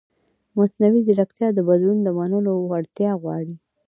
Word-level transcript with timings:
مصنوعي 0.57 0.99
ځیرکتیا 1.07 1.47
د 1.53 1.59
بدلون 1.67 1.97
د 2.03 2.07
منلو 2.17 2.53
وړتیا 2.69 3.11
غواړي. 3.21 3.55